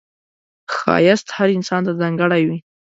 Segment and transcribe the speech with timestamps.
[0.75, 2.57] ښایست هر انسان ته ځانګړی وي